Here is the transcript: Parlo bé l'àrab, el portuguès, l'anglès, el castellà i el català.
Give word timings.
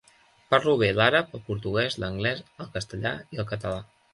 Parlo 0.53 0.73
bé 0.83 0.87
l'àrab, 0.99 1.35
el 1.39 1.43
portuguès, 1.49 1.99
l'anglès, 2.05 2.43
el 2.65 2.73
castellà 2.79 3.13
i 3.37 3.45
el 3.45 3.51
català. 3.53 3.79